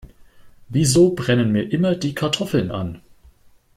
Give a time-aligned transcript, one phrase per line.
[0.67, 3.03] Wieso brennen mir immer die Kartoffeln an?